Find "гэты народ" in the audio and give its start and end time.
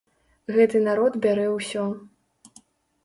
0.55-1.19